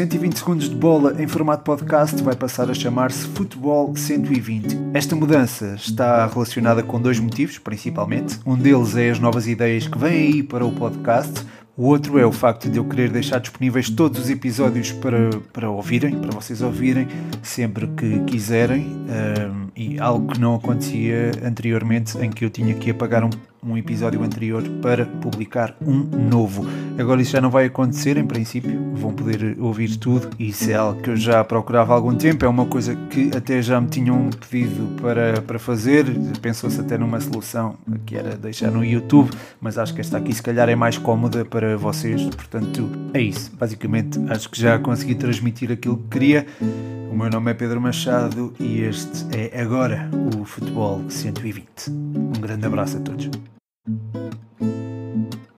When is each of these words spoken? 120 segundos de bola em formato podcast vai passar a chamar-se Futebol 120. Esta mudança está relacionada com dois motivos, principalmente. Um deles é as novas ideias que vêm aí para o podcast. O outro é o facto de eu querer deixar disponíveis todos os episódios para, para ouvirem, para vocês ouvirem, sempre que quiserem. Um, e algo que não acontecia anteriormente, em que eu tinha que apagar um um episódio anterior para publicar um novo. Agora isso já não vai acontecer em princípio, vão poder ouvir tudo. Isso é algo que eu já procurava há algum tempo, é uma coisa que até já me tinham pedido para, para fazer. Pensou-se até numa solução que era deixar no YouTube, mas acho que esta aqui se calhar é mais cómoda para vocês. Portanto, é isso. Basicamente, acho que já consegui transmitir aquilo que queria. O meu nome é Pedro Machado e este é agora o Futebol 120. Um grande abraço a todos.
120 0.00 0.38
segundos 0.38 0.70
de 0.70 0.74
bola 0.74 1.22
em 1.22 1.28
formato 1.28 1.62
podcast 1.62 2.22
vai 2.22 2.34
passar 2.34 2.70
a 2.70 2.72
chamar-se 2.72 3.26
Futebol 3.28 3.94
120. 3.94 4.94
Esta 4.94 5.14
mudança 5.14 5.74
está 5.76 6.26
relacionada 6.26 6.82
com 6.82 6.98
dois 6.98 7.20
motivos, 7.20 7.58
principalmente. 7.58 8.40
Um 8.46 8.56
deles 8.56 8.96
é 8.96 9.10
as 9.10 9.18
novas 9.18 9.46
ideias 9.46 9.86
que 9.86 9.98
vêm 9.98 10.32
aí 10.32 10.42
para 10.42 10.64
o 10.64 10.72
podcast. 10.72 11.44
O 11.76 11.84
outro 11.84 12.18
é 12.18 12.24
o 12.24 12.32
facto 12.32 12.70
de 12.70 12.78
eu 12.78 12.84
querer 12.86 13.10
deixar 13.10 13.40
disponíveis 13.40 13.90
todos 13.90 14.20
os 14.20 14.30
episódios 14.30 14.90
para, 14.90 15.28
para 15.52 15.68
ouvirem, 15.68 16.18
para 16.18 16.30
vocês 16.30 16.62
ouvirem, 16.62 17.06
sempre 17.42 17.86
que 17.88 18.20
quiserem. 18.20 18.86
Um, 18.86 19.68
e 19.76 20.00
algo 20.00 20.32
que 20.32 20.40
não 20.40 20.54
acontecia 20.54 21.30
anteriormente, 21.44 22.16
em 22.16 22.30
que 22.30 22.42
eu 22.42 22.48
tinha 22.48 22.74
que 22.74 22.90
apagar 22.90 23.22
um 23.22 23.30
um 23.62 23.76
episódio 23.76 24.22
anterior 24.22 24.62
para 24.80 25.04
publicar 25.04 25.76
um 25.80 26.02
novo. 26.28 26.66
Agora 27.00 27.22
isso 27.22 27.32
já 27.32 27.40
não 27.40 27.50
vai 27.50 27.64
acontecer 27.64 28.18
em 28.18 28.26
princípio, 28.26 28.92
vão 28.94 29.12
poder 29.12 29.56
ouvir 29.58 29.96
tudo. 29.96 30.28
Isso 30.38 30.70
é 30.70 30.74
algo 30.74 31.00
que 31.00 31.10
eu 31.10 31.16
já 31.16 31.42
procurava 31.42 31.92
há 31.92 31.96
algum 31.96 32.14
tempo, 32.14 32.44
é 32.44 32.48
uma 32.48 32.66
coisa 32.66 32.94
que 32.94 33.30
até 33.34 33.62
já 33.62 33.80
me 33.80 33.88
tinham 33.88 34.28
pedido 34.50 35.00
para, 35.00 35.40
para 35.40 35.58
fazer. 35.58 36.04
Pensou-se 36.42 36.78
até 36.78 36.98
numa 36.98 37.18
solução 37.20 37.76
que 38.04 38.16
era 38.16 38.36
deixar 38.36 38.70
no 38.70 38.84
YouTube, 38.84 39.30
mas 39.60 39.78
acho 39.78 39.94
que 39.94 40.00
esta 40.00 40.18
aqui 40.18 40.34
se 40.34 40.42
calhar 40.42 40.68
é 40.68 40.76
mais 40.76 40.98
cómoda 40.98 41.44
para 41.44 41.76
vocês. 41.78 42.22
Portanto, 42.22 42.90
é 43.14 43.20
isso. 43.20 43.50
Basicamente, 43.56 44.20
acho 44.28 44.50
que 44.50 44.60
já 44.60 44.78
consegui 44.78 45.14
transmitir 45.14 45.72
aquilo 45.72 45.96
que 45.96 46.08
queria. 46.10 46.46
O 47.10 47.16
meu 47.16 47.30
nome 47.30 47.50
é 47.50 47.54
Pedro 47.54 47.80
Machado 47.80 48.52
e 48.60 48.82
este 48.82 49.26
é 49.34 49.60
agora 49.60 50.10
o 50.34 50.44
Futebol 50.44 51.02
120. 51.08 51.90
Um 51.90 52.40
grande 52.40 52.66
abraço 52.66 52.98
a 52.98 53.00
todos. 53.00 53.30